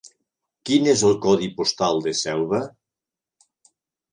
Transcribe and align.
Quin 0.69 0.87
és 0.93 1.03
el 1.09 1.13
codi 1.25 1.49
postal 1.59 2.01
de 2.07 2.15
Selva? 2.23 2.63